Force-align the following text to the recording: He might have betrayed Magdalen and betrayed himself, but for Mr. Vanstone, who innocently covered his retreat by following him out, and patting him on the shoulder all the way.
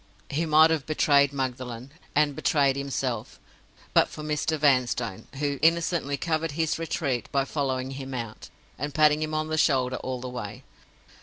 He 0.31 0.47
might 0.47 0.71
have 0.71 0.87
betrayed 0.87 1.31
Magdalen 1.31 1.91
and 2.15 2.35
betrayed 2.35 2.75
himself, 2.75 3.39
but 3.93 4.07
for 4.09 4.23
Mr. 4.23 4.57
Vanstone, 4.57 5.27
who 5.35 5.59
innocently 5.61 6.17
covered 6.17 6.53
his 6.53 6.79
retreat 6.79 7.31
by 7.31 7.45
following 7.45 7.91
him 7.91 8.15
out, 8.15 8.49
and 8.79 8.95
patting 8.95 9.21
him 9.21 9.35
on 9.35 9.49
the 9.49 9.59
shoulder 9.59 9.97
all 9.97 10.19
the 10.19 10.27
way. 10.27 10.63